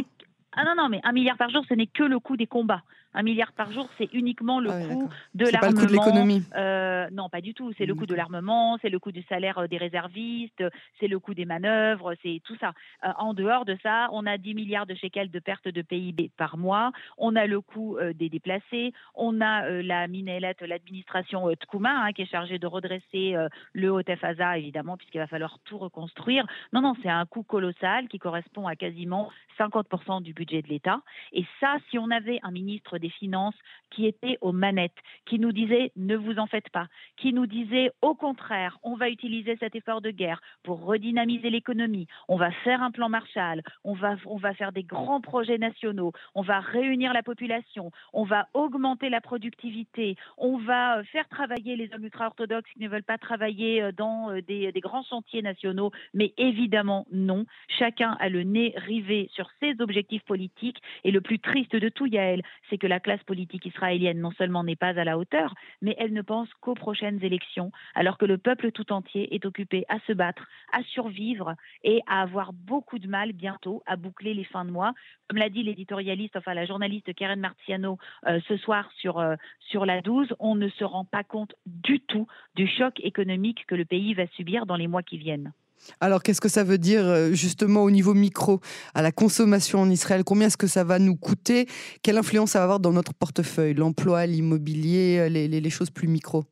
Ah 0.54 0.64
non, 0.66 0.76
non, 0.78 0.90
mais 0.90 1.02
un 1.04 1.12
milliard 1.12 1.38
par 1.38 1.50
jour, 1.50 1.64
ce 1.68 1.74
n'est 1.74 1.88
que 1.88 2.04
le 2.04 2.20
coût 2.20 2.38
des 2.38 2.48
combats. 2.48 2.84
Un 3.14 3.24
milliard 3.24 3.52
par 3.54 3.72
jour, 3.72 3.88
c'est 3.98 4.12
uniquement 4.14 4.60
le 4.60 4.70
ah 4.72 4.88
coût 4.88 5.10
de 5.34 5.46
l'armement. 5.46 5.60
pas 5.60 5.70
le 5.70 5.76
coût 5.76 5.86
de 5.86 5.92
l'économie. 5.92 6.44
Euh, 6.56 7.08
non, 7.12 7.30
pas 7.30 7.42
du 7.42 7.54
tout. 7.54 7.72
C'est 7.78 7.86
le 7.86 7.96
coût 7.96 8.06
de 8.06 8.16
l'armement, 8.16 8.78
c'est 8.82 8.90
le 8.90 9.00
coût 9.00 9.12
du 9.12 9.24
salaire 9.24 9.60
euh, 9.60 9.68
des 9.68 9.78
réservistes, 9.78 10.64
c'est 11.00 11.08
le 11.08 11.20
coût 11.20 11.34
des 11.34 11.46
manœuvres, 11.46 12.16
c'est 12.24 12.42
tout 12.44 12.56
ça. 12.60 12.74
Euh, 13.04 13.10
en 13.18 13.34
dehors 13.34 13.66
de 13.66 13.78
ça, 13.84 14.10
on 14.12 14.26
a 14.26 14.38
10 14.38 14.56
milliards 14.56 14.86
de 14.86 14.96
shekels 14.96 15.30
de 15.30 15.40
pertes 15.40 15.68
de 15.68 15.82
PIB 15.82 16.32
par 16.38 16.58
mois. 16.58 16.92
On 17.18 17.36
a 17.36 17.46
le 17.46 17.62
coût 17.62 17.98
des 18.16 18.30
déplacés. 18.30 18.94
On 19.16 19.42
a 19.42 19.70
la 19.70 20.08
Minelette, 20.08 20.62
l'administration 20.62 21.52
Tkouma, 21.54 21.92
hein, 21.92 22.14
qui 22.14 22.24
est 22.24 22.32
chargée 22.32 22.60
de 22.60 22.68
redresser 22.68 23.36
le 23.74 23.92
Haut-Efaza, 23.92 24.58
évidemment, 24.58 24.98
puisqu'il 24.98 25.20
va 25.20 25.28
falloir 25.28 25.60
tout 25.66 25.78
reconstruire. 25.78 26.46
Non, 26.72 26.82
non, 26.82 26.96
c'est 27.02 27.10
un 27.10 27.26
coût 27.26 27.44
colossal 27.44 28.08
qui 28.08 28.20
correspond 28.20 28.68
à 28.68 28.76
quasiment 28.76 29.30
50% 29.60 30.22
du 30.22 30.34
budget 30.34 30.62
de 30.62 30.68
l'État. 30.68 31.02
Et 31.32 31.46
ça, 31.60 31.78
si 31.90 31.98
on 31.98 32.10
avait 32.10 32.40
un 32.44 32.52
ministre 32.52 32.98
des 33.04 33.10
Finances 33.10 33.56
qui 33.92 34.08
était 34.08 34.38
aux 34.42 34.54
manettes, 34.54 34.98
qui 35.26 35.38
nous 35.38 35.52
disait 35.52 35.92
ne 35.96 36.16
vous 36.16 36.40
en 36.40 36.48
faites 36.48 36.70
pas, 36.70 36.88
qui 37.18 37.34
nous 37.34 37.46
disait 37.46 37.92
au 38.02 38.16
contraire, 38.16 38.80
on 38.82 38.96
va 38.96 39.10
utiliser 39.10 39.56
cet 39.60 39.76
effort 39.76 40.02
de 40.02 40.10
guerre 40.10 40.42
pour 40.64 40.84
redynamiser 40.84 41.50
l'économie, 41.50 42.08
on 42.28 42.38
va 42.38 42.52
faire 42.64 42.82
un 42.82 42.92
plan 42.92 43.10
Marshall, 43.10 43.62
on 43.84 43.94
va, 43.94 44.16
on 44.26 44.38
va 44.38 44.54
faire 44.54 44.72
des 44.72 44.84
grands 44.84 45.22
projets 45.22 45.58
nationaux, 45.58 46.14
on 46.34 46.42
va 46.42 46.60
réunir 46.60 47.14
la 47.14 47.22
population, 47.22 47.92
on 48.14 48.24
va 48.24 48.48
augmenter 48.54 49.10
la 49.10 49.22
productivité, 49.22 50.16
on 50.38 50.58
va 50.58 51.00
euh, 51.00 51.04
faire 51.04 51.28
travailler 51.28 51.76
les 51.76 51.94
hommes 51.94 52.06
ultra-orthodoxes 52.06 52.72
qui 52.74 52.80
ne 52.80 52.90
veulent 52.90 53.04
pas 53.04 53.18
travailler 53.18 53.84
euh, 53.84 53.92
dans 53.92 54.32
euh, 54.32 54.42
des, 54.42 54.72
des 54.72 54.80
grands 54.80 55.04
chantiers 55.04 55.42
nationaux, 55.42 55.92
mais 56.14 56.34
évidemment 56.38 57.06
non. 57.12 57.46
Chacun 57.68 58.18
a 58.20 58.30
le 58.30 58.44
nez 58.44 58.74
rivé 58.78 59.30
sur 59.34 59.50
ses 59.60 59.76
objectifs 59.80 60.24
politiques 60.24 60.82
et 61.04 61.12
le 61.12 61.22
plus 61.22 61.40
triste 61.40 61.76
de 61.76 61.90
tout, 61.90 62.06
Yael, 62.06 62.42
c'est 62.70 62.78
que 62.78 62.88
la 62.88 62.93
classe 63.00 63.24
politique 63.24 63.66
israélienne 63.66 64.20
non 64.20 64.32
seulement 64.32 64.64
n'est 64.64 64.76
pas 64.76 65.00
à 65.00 65.04
la 65.04 65.18
hauteur, 65.18 65.54
mais 65.82 65.96
elle 65.98 66.14
ne 66.14 66.22
pense 66.22 66.52
qu'aux 66.62 66.74
prochaines 66.74 67.24
élections, 67.24 67.72
alors 67.96 68.18
que 68.18 68.26
le 68.26 68.38
peuple 68.38 68.72
tout 68.72 68.92
entier 68.92 69.34
est 69.34 69.46
occupé 69.46 69.86
à 69.90 70.00
se 70.08 70.14
battre, 70.14 70.48
à 70.72 70.84
survivre 70.84 71.56
et 71.84 72.02
à 72.08 72.22
avoir 72.22 72.54
beaucoup 72.54 73.00
de 73.00 73.08
mal 73.08 73.34
bientôt 73.34 73.84
à 73.86 73.96
boucler 73.96 74.34
les 74.34 74.44
fins 74.44 74.66
de 74.66 74.72
mois. 74.72 74.94
Comme 75.28 75.40
l'a 75.40 75.50
dit 75.50 75.64
l'éditorialiste, 75.64 76.36
enfin 76.36 76.54
la 76.54 76.66
journaliste 76.66 77.14
Karen 77.14 77.40
Marciano 77.40 77.98
euh, 78.28 78.40
ce 78.48 78.58
soir 78.58 78.90
sur, 78.98 79.20
euh, 79.20 79.36
sur 79.60 79.86
la 79.86 80.02
12, 80.02 80.36
on 80.40 80.56
ne 80.56 80.70
se 80.70 80.84
rend 80.84 81.06
pas 81.06 81.24
compte 81.24 81.56
du 81.66 82.00
tout 82.00 82.28
du 82.56 82.68
choc 82.68 83.00
économique 83.00 83.66
que 83.68 83.76
le 83.76 83.86
pays 83.86 84.14
va 84.14 84.28
subir 84.28 84.66
dans 84.66 84.76
les 84.76 84.88
mois 84.88 85.04
qui 85.04 85.18
viennent. 85.18 85.54
Alors, 86.00 86.24
qu'est-ce 86.24 86.42
que 86.42 86.50
ça 86.50 86.64
veut 86.64 86.78
dire 86.78 87.06
euh, 87.06 87.34
justement 87.34 87.84
au 87.84 87.92
niveau 87.92 88.14
micro, 88.14 88.62
à 88.94 89.02
la 89.02 89.12
consommation 89.12 89.80
en 89.80 89.90
Israël? 89.90 90.24
Combien 90.24 90.48
est-ce 90.48 90.58
que 90.58 90.68
ça 90.68 90.84
va 90.84 91.00
nous 91.00 91.16
coûter? 91.16 91.68
Quelle 92.02 92.18
influence 92.18 92.52
ça 92.52 92.60
va 92.60 92.64
avoir 92.64 92.80
dans 92.80 92.94
notre 92.94 93.14
portefeuille? 93.14 93.74
L'emploi, 93.74 94.26
l'immobilier, 94.26 95.30
les, 95.30 95.48
les, 95.48 95.70
choses 95.70 95.90
plus 95.90 96.08
micro? 96.08 96.46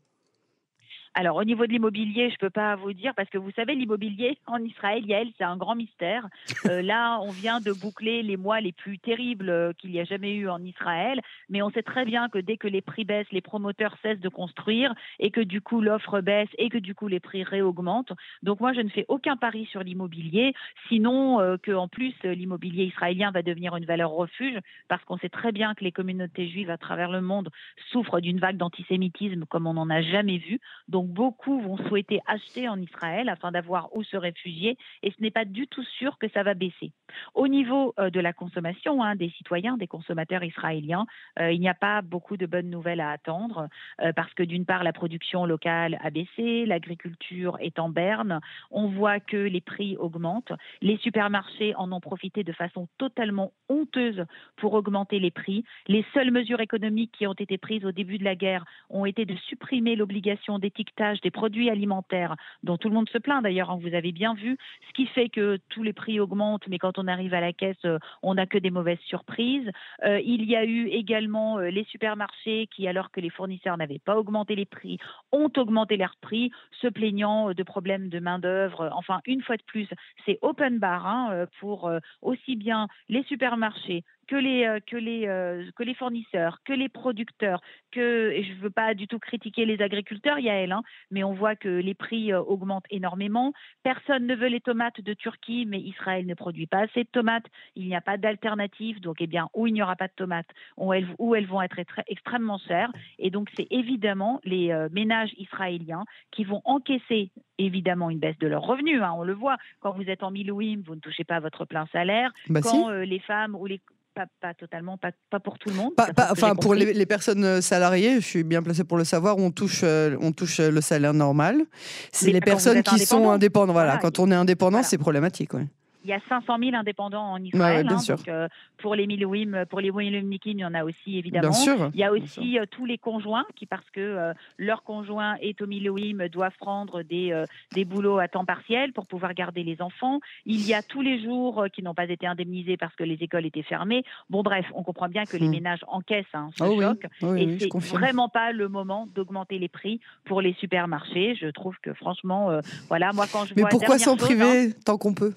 Alors, 1.14 1.36
au 1.36 1.44
niveau 1.44 1.66
de 1.66 1.72
l'immobilier, 1.72 2.30
je 2.30 2.36
ne 2.36 2.40
peux 2.40 2.50
pas 2.50 2.76
vous 2.78 2.94
dire 2.94 3.14
parce 3.16 3.30
que 3.30 3.38
vous 3.38 3.52
savez, 3.52 3.76
l'immobilier 3.76 4.38
en 4.48 4.64
Israël, 4.64 5.06
Yael, 5.06 5.28
c'est 5.38 5.44
un 5.44 5.58
grand 5.58 5.76
mystère. 5.76 6.28
Euh, 6.68 6.84
là, 6.84 7.20
on 7.22 7.32
vient 7.32 7.60
de 7.60 7.72
boucler 7.72 8.22
les 8.22 8.38
mois 8.38 8.62
les 8.62 8.72
plus 8.72 9.00
terribles 9.00 9.50
euh, 9.50 9.74
qu'il 9.74 9.90
y 9.90 10.00
a 10.00 10.04
jamais 10.04 10.36
eu 10.36 10.48
en 10.48 10.64
Israël, 10.64 11.20
mais 11.50 11.64
on 11.64 11.72
sait 11.72 11.82
très 11.82 12.06
bien 12.06 12.30
que 12.30 12.38
dès 12.38 12.56
que 12.56 12.68
les 12.68 12.82
prix 12.82 13.04
baissent, 13.04 13.32
les 13.32 13.42
promoteurs 13.42 13.98
cessent 14.04 14.20
de 14.20 14.30
construire 14.30 14.94
et 15.18 15.32
que 15.32 15.42
du 15.42 15.60
coup 15.60 15.82
l'offre 15.82 16.22
baisse 16.22 16.50
et 16.60 16.70
que 16.70 16.78
du 16.78 16.94
coup 16.94 17.08
les 17.08 17.20
prix 17.20 17.44
réaugmentent. 17.44 18.14
Donc 18.44 18.60
moi, 18.60 18.74
je 18.74 18.82
ne 18.82 18.90
fais 18.90 19.06
aucun 19.08 19.38
pari 19.38 19.66
sur 19.72 19.82
l'immobilier, 19.82 20.54
sinon 20.88 21.40
euh, 21.40 21.58
que 21.58 21.72
en 21.72 21.88
plus 21.88 22.14
l'immobilier 22.24 22.86
israélien 22.86 23.32
va 23.32 23.42
devenir 23.42 23.76
une 23.76 23.86
valeur 23.86 24.12
refuge 24.12 24.60
parce 24.88 25.04
qu'on 25.06 25.18
sait 25.18 25.30
très 25.30 25.52
bien 25.52 25.74
que 25.74 25.84
les 25.84 25.92
communautés 25.92 26.48
juives 26.48 26.70
à 26.70 26.78
travers 26.78 27.10
le 27.10 27.22
monde 27.22 27.50
souffrent 27.92 28.22
d'une 28.22 28.40
vague 28.40 28.58
d'antisémitisme 28.58 29.46
comme 29.46 29.66
on 29.66 29.74
n'en 29.74 29.90
a 29.90 30.04
jamais 30.04 30.38
vu. 30.38 30.60
Donc 30.88 31.01
beaucoup 31.04 31.60
vont 31.62 31.78
souhaiter 31.88 32.20
acheter 32.28 32.68
en 32.68 32.80
Israël 32.80 33.30
afin 33.30 33.52
d'avoir 33.52 33.96
où 33.96 34.04
se 34.04 34.18
réfugier 34.18 34.78
et 35.04 35.12
ce 35.12 35.22
n'est 35.22 35.32
pas 35.32 35.46
du 35.46 35.68
tout 35.68 35.84
sûr 35.84 36.18
que 36.18 36.30
ça 36.30 36.44
va 36.44 36.54
baisser. 36.54 36.92
Au 37.34 37.48
niveau 37.48 37.94
euh, 38.00 38.10
de 38.10 38.20
la 38.20 38.34
consommation 38.34 39.04
hein, 39.04 39.16
des 39.16 39.30
citoyens, 39.32 39.78
des 39.78 39.88
consommateurs 39.88 40.44
israéliens, 40.44 41.06
euh, 41.40 41.52
il 41.52 41.60
n'y 41.60 41.70
a 41.70 41.74
pas 41.74 42.02
beaucoup 42.02 42.38
de 42.38 42.46
bonnes 42.46 42.70
nouvelles 42.70 43.02
à 43.02 43.12
attendre 43.12 43.68
euh, 44.02 44.14
parce 44.14 44.34
que 44.34 44.44
d'une 44.44 44.66
part 44.66 44.84
la 44.84 44.94
production 44.94 45.46
locale 45.46 45.98
a 46.02 46.10
baissé, 46.10 46.66
l'agriculture 46.66 47.58
est 47.60 47.80
en 47.80 47.90
berne, 47.90 48.40
on 48.70 48.88
voit 48.88 49.20
que 49.20 49.38
les 49.38 49.62
prix 49.62 49.98
augmentent, 49.98 50.54
les 50.82 50.98
supermarchés 50.98 51.76
en 51.76 51.92
ont 51.92 52.00
profité 52.00 52.44
de 52.44 52.54
façon 52.54 52.88
totalement 52.98 53.54
honteuse 53.70 54.26
pour 54.58 54.74
augmenter 54.74 55.20
les 55.20 55.32
prix. 55.32 55.64
Les 55.88 56.06
seules 56.14 56.32
mesures 56.32 56.62
économiques 56.62 57.14
qui 57.18 57.28
ont 57.28 57.34
été 57.34 57.58
prises 57.58 57.86
au 57.86 57.92
début 57.92 58.18
de 58.18 58.24
la 58.24 58.36
guerre 58.36 58.66
ont 58.90 59.06
été 59.06 59.26
de 59.26 59.36
supprimer 59.48 59.96
l'obligation 59.96 60.60
d'étiquetage 60.60 60.91
des 61.24 61.32
produits 61.32 61.70
alimentaires, 61.70 62.36
dont 62.64 62.78
tout 62.78 62.88
le 62.88 62.94
monde 62.94 63.10
se 63.10 63.18
plaint 63.18 63.42
d'ailleurs, 63.42 63.72
hein, 63.72 63.80
vous 63.82 63.94
avez 63.96 64.12
bien 64.12 64.34
vu, 64.34 64.58
ce 64.88 64.94
qui 64.94 65.08
fait 65.08 65.30
que 65.30 65.58
tous 65.70 65.84
les 65.84 65.94
prix 65.94 66.20
augmentent, 66.20 66.68
mais 66.68 66.78
quand 66.78 66.98
on 66.98 67.08
arrive 67.08 67.34
à 67.34 67.42
la 67.42 67.54
caisse, 67.54 67.84
euh, 67.86 67.98
on 68.22 68.36
n'a 68.36 68.46
que 68.46 68.58
des 68.58 68.70
mauvaises 68.70 69.00
surprises. 69.00 69.70
Euh, 70.04 70.20
il 70.22 70.44
y 70.46 70.56
a 70.56 70.64
eu 70.66 70.88
également 70.88 71.58
euh, 71.58 71.70
les 71.70 71.86
supermarchés 71.86 72.68
qui, 72.68 72.88
alors 72.88 73.12
que 73.12 73.20
les 73.20 73.30
fournisseurs 73.30 73.78
n'avaient 73.78 74.00
pas 74.00 74.18
augmenté 74.18 74.56
les 74.56 74.66
prix, 74.66 75.00
ont 75.32 75.52
augmenté 75.58 75.98
leurs 75.98 76.18
prix, 76.22 76.52
se 76.82 76.88
plaignant 76.88 77.54
de 77.54 77.64
problèmes 77.64 78.10
de 78.10 78.20
main-d'œuvre. 78.20 78.92
Enfin, 78.94 79.22
une 79.26 79.42
fois 79.42 79.58
de 79.58 79.64
plus, 79.64 79.88
c'est 80.26 80.38
open 80.42 80.78
bar 80.80 81.08
hein, 81.08 81.46
pour 81.60 81.92
aussi 82.22 82.56
bien 82.56 82.88
les 83.10 83.24
supermarchés 83.24 84.04
que 84.32 84.38
les, 84.38 84.64
euh, 84.64 84.80
que 84.80 84.96
les, 84.96 85.28
euh, 85.28 85.70
que 85.76 85.84
les 85.84 85.94
fournisseurs, 85.94 86.60
que 86.64 86.72
les 86.72 86.88
producteurs, 86.88 87.62
que, 87.92 88.32
et 88.32 88.44
je 88.46 88.54
ne 88.54 88.60
veux 88.60 88.70
pas 88.70 88.94
du 88.94 89.06
tout 89.06 89.20
critiquer 89.20 89.66
les 89.66 89.82
agriculteurs, 89.82 90.40
Yael, 90.40 90.72
hein, 90.72 90.84
mais 91.12 91.22
on 91.26 91.34
voit 91.34 91.58
que 91.58 91.68
les 91.68 91.94
prix 91.94 92.32
euh, 92.32 92.40
augmentent 92.40 92.86
énormément. 92.90 93.52
Personne 93.84 94.26
ne 94.26 94.34
veut 94.34 94.48
les 94.48 94.62
tomates 94.62 95.02
de 95.02 95.14
Turquie, 95.14 95.66
mais 95.66 95.82
Israël 95.82 96.26
ne 96.26 96.34
produit 96.34 96.66
pas 96.66 96.84
assez 96.84 97.04
de 97.04 97.10
tomates. 97.12 97.44
Il 97.76 97.88
n'y 97.88 97.96
a 97.96 98.00
pas 98.00 98.16
d'alternative. 98.16 99.02
Donc, 99.02 99.18
eh 99.20 99.28
bien, 99.28 99.50
où 99.54 99.68
il 99.68 99.74
n'y 99.74 99.82
aura 99.82 99.98
pas 99.98 100.08
de 100.08 100.14
tomates, 100.16 100.50
où 100.78 100.94
elles, 100.94 101.08
où 101.20 101.36
elles 101.36 101.48
vont 101.48 101.62
être 101.62 101.80
extrêmement 102.08 102.58
chères. 102.58 102.94
Et 103.20 103.32
donc, 103.32 103.50
c'est 103.58 103.68
évidemment 103.70 104.40
les 104.46 104.74
ménages 104.92 105.34
israéliens 105.38 106.06
qui 106.32 106.46
vont 106.46 106.62
encaisser 106.64 107.32
évidemment 107.58 108.10
une 108.10 108.20
baisse 108.20 108.38
de 108.40 108.48
leurs 108.48 108.64
revenus. 108.64 109.02
Hein, 109.02 109.12
on 109.18 109.24
le 109.24 109.34
voit. 109.34 109.58
Quand 109.82 109.92
vous 109.92 110.10
êtes 110.10 110.24
en 110.24 110.32
Milouim, 110.32 110.84
vous 110.86 110.96
ne 110.96 111.02
touchez 111.02 111.26
pas 111.26 111.42
votre 111.42 111.66
plein 111.66 111.86
salaire. 111.92 112.32
Bah 112.48 112.62
quand 112.62 112.90
les 112.90 113.20
femmes 113.20 113.56
ou 113.56 113.66
les 113.66 113.82
pas, 114.14 114.54
totalement, 114.54 114.98
pas, 114.98 115.40
pour 115.40 115.58
tout 115.58 115.70
le 115.70 115.76
monde. 115.76 115.94
enfin, 116.30 116.56
pour 116.56 116.74
les, 116.74 117.06
personnes 117.06 117.44
euh, 117.44 117.62
salariées, 117.62 118.16
je 118.16 118.26
suis 118.26 118.44
bien 118.44 118.62
placée 118.62 118.84
pour 118.84 118.98
le 118.98 119.04
savoir, 119.04 119.38
on 119.38 119.52
touche, 119.52 119.82
euh, 119.84 120.18
on 120.22 120.32
touche 120.32 120.60
euh, 120.60 120.72
le 120.72 120.82
salaire 120.82 121.14
normal. 121.14 121.64
C'est 122.12 122.32
les 122.32 122.42
personnes 122.42 122.84
qui 122.84 123.00
sont 123.00 123.30
indépendantes. 123.30 123.74
Voilà, 123.74 123.98
quand 123.98 124.20
on 124.20 124.32
est 124.32 124.36
indépendant, 124.36 124.84
c'est 124.84 124.98
problématique. 124.98 125.54
Ouais 125.54 125.68
il 126.04 126.10
y 126.10 126.14
a 126.14 126.20
500 126.28 126.58
000 126.60 126.76
indépendants 126.76 127.32
en 127.32 127.44
Israël. 127.44 127.88
Hein, 127.90 127.98
donc, 128.08 128.28
euh, 128.28 128.48
pour 128.78 128.96
les 128.96 129.08
Milouim, 129.08 129.66
pour 129.70 129.80
les 129.80 129.92
Nikim, 129.92 130.58
il 130.58 130.62
y 130.62 130.66
en 130.66 130.74
a 130.74 130.84
aussi 130.84 131.18
évidemment. 131.18 131.52
il 131.94 132.00
y 132.00 132.04
a 132.04 132.12
aussi 132.12 132.58
euh, 132.58 132.66
tous 132.70 132.86
les 132.86 132.98
conjoints 132.98 133.46
qui, 133.56 133.66
parce 133.66 133.88
que 133.92 134.00
euh, 134.00 134.34
leur 134.58 134.84
conjoint 134.84 135.36
est 135.42 135.62
au 135.62 135.68
Milouim, 135.68 136.28
doivent 136.30 136.58
prendre 136.60 137.04
des, 137.04 137.46
des 137.74 137.86
boulots 137.86 138.20
à 138.20 138.28
temps 138.28 138.46
partiel 138.46 138.94
pour 138.94 139.06
pouvoir 139.06 139.34
garder 139.34 139.64
les 139.64 139.82
enfants. 139.82 140.20
Il 140.46 140.66
y 140.66 140.74
a 140.74 140.82
tous 140.82 141.02
les 141.02 141.22
jours 141.24 141.66
qui 141.74 141.84
n'ont 141.84 141.94
pas 141.94 142.06
été 142.06 142.26
indemnisés 142.26 142.78
parce 142.78 142.96
que 142.96 143.04
les 143.04 143.16
écoles 143.22 143.46
étaient 143.46 143.64
fermées. 143.64 144.04
Bon, 144.30 144.42
bref, 144.42 144.66
on 144.74 144.84
comprend 144.84 145.08
bien 145.08 145.26
que 145.26 145.38
les 145.38 145.48
hmm. 145.48 145.52
ménages 145.52 145.86
encaissent 145.88 146.26
hein, 146.34 146.50
ce 146.58 146.64
oh 146.64 146.82
choc. 146.82 147.06
Oh 147.22 147.36
et 147.36 147.58
c'est 147.60 147.70
vraiment 147.96 148.30
pas 148.30 148.52
le 148.52 148.68
moment 148.68 149.08
d'augmenter 149.14 149.60
les 149.60 149.70
prix 149.70 150.00
pour 150.26 150.42
les 150.42 150.54
supermarchés. 150.54 151.36
Je 151.40 151.48
trouve 151.48 151.76
que 151.82 151.94
franchement, 151.94 152.60
voilà, 152.88 153.12
moi 153.14 153.26
quand 153.32 153.46
je 153.46 153.54
Mais 153.56 153.64
pourquoi 153.70 154.00
s'en 154.00 154.18
priver 154.18 154.68
hein, 154.68 154.72
tant 154.86 154.98
qu'on 154.98 155.14
peut? 155.14 155.34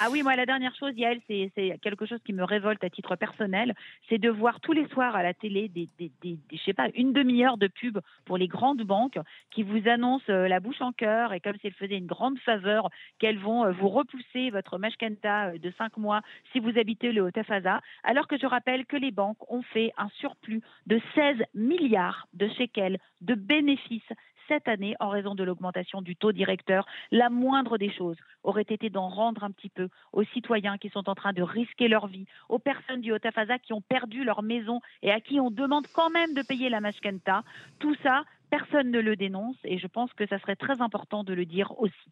Ah 0.00 0.08
oui, 0.10 0.22
moi, 0.22 0.34
la 0.34 0.44
dernière 0.44 0.74
chose, 0.74 0.92
Yael, 0.96 1.20
c'est 1.28 1.78
quelque 1.80 2.04
chose 2.04 2.18
qui 2.24 2.32
me 2.32 2.42
révolte 2.42 2.82
à 2.82 2.90
titre 2.90 3.14
personnel, 3.14 3.74
c'est 4.08 4.18
de 4.18 4.28
voir 4.28 4.60
tous 4.60 4.72
les 4.72 4.88
soirs 4.88 5.14
à 5.14 5.22
la 5.22 5.34
télé 5.34 5.68
des, 5.68 5.88
des, 5.98 6.10
des, 6.20 6.36
sais 6.64 6.72
pas, 6.72 6.88
une 6.94 7.12
demi-heure 7.12 7.58
de 7.58 7.68
pub 7.68 7.98
pour 8.24 8.36
les 8.36 8.48
grandes 8.48 8.82
banques 8.82 9.18
qui 9.52 9.62
vous 9.62 9.88
annoncent 9.88 10.24
euh, 10.30 10.48
la 10.48 10.58
bouche 10.58 10.80
en 10.80 10.92
cœur 10.92 11.32
et 11.32 11.40
comme 11.40 11.56
si 11.60 11.68
elles 11.68 11.74
faisaient 11.74 11.98
une 11.98 12.06
grande 12.06 12.38
faveur 12.40 12.88
qu'elles 13.20 13.38
vont 13.38 13.64
euh, 13.64 13.72
vous 13.72 13.88
repousser 13.88 14.50
votre 14.50 14.78
mashkenta 14.78 15.50
euh, 15.50 15.58
de 15.58 15.72
5 15.78 15.96
mois 15.96 16.22
si 16.52 16.58
vous 16.58 16.76
habitez 16.76 17.12
le 17.12 17.22
Haut-Afaza, 17.22 17.80
alors 18.02 18.26
que 18.26 18.36
je 18.36 18.46
rappelle 18.46 18.86
que 18.86 18.96
les 18.96 19.12
banques 19.12 19.50
ont 19.50 19.62
fait 19.62 19.92
un 19.96 20.08
surplus 20.20 20.62
de 20.86 21.00
16 21.14 21.36
milliards 21.54 22.26
de 22.32 22.48
shekels 22.48 22.98
de 23.20 23.34
bénéfices 23.34 24.02
cette 24.48 24.68
année 24.68 24.94
en 25.00 25.08
raison 25.08 25.34
de 25.34 25.44
l'augmentation 25.44 26.02
du 26.02 26.16
taux 26.16 26.32
directeur. 26.32 26.86
La 27.10 27.30
moindre 27.30 27.78
des 27.78 27.92
choses 27.92 28.16
aurait 28.42 28.66
été 28.68 28.90
d'en 28.90 29.08
rendre 29.08 29.44
un 29.44 29.50
petit 29.50 29.68
peu 29.68 29.88
aux 30.12 30.24
citoyens 30.24 30.78
qui 30.78 30.90
sont 30.90 31.08
en 31.08 31.14
train 31.14 31.32
de 31.32 31.42
risquer 31.42 31.88
leur 31.88 32.06
vie, 32.06 32.26
aux 32.48 32.58
personnes 32.58 33.00
du 33.00 33.12
Haut-Afaza 33.12 33.58
qui 33.58 33.72
ont 33.72 33.80
perdu 33.80 34.24
leur 34.24 34.42
maison 34.42 34.80
et 35.02 35.10
à 35.10 35.20
qui 35.20 35.40
on 35.40 35.50
demande 35.50 35.86
quand 35.94 36.10
même 36.10 36.34
de 36.34 36.42
payer 36.42 36.68
la 36.68 36.80
mashkenta. 36.80 37.42
Tout 37.78 37.94
ça, 38.02 38.24
personne 38.50 38.90
ne 38.90 39.00
le 39.00 39.16
dénonce 39.16 39.56
et 39.64 39.78
je 39.78 39.86
pense 39.86 40.12
que 40.12 40.26
ça 40.26 40.38
serait 40.38 40.56
très 40.56 40.80
important 40.80 41.24
de 41.24 41.32
le 41.34 41.44
dire 41.44 41.78
aussi. 41.80 42.10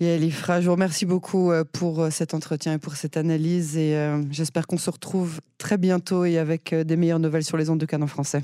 Et 0.00 0.06
Elifra, 0.06 0.60
je 0.60 0.66
vous 0.66 0.72
remercie 0.72 1.06
beaucoup 1.06 1.52
euh, 1.52 1.62
pour 1.64 2.00
euh, 2.00 2.10
cet 2.10 2.34
entretien 2.34 2.74
et 2.74 2.78
pour 2.78 2.96
cette 2.96 3.16
analyse 3.16 3.76
et 3.76 3.94
euh, 3.94 4.22
j'espère 4.30 4.66
qu'on 4.66 4.76
se 4.76 4.90
retrouve 4.90 5.40
très 5.56 5.78
bientôt 5.78 6.24
et 6.24 6.36
avec 6.36 6.74
des 6.74 6.96
meilleures 6.96 7.20
nouvelles 7.20 7.44
sur 7.44 7.56
les 7.56 7.70
ondes 7.70 7.78
de 7.78 7.86
canon 7.86 8.08
français. 8.08 8.42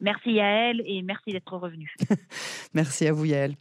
Merci 0.00 0.32
Yael 0.32 0.82
et 0.86 1.02
merci 1.02 1.32
d'être 1.32 1.56
revenu. 1.56 1.94
merci 2.74 3.06
à 3.06 3.12
vous 3.12 3.24
Yael. 3.26 3.54